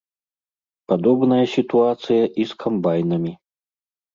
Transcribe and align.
Падобная 0.91 1.37
сітуацыя 1.55 2.23
і 2.39 2.43
з 2.53 2.59
камбайнамі. 2.65 3.33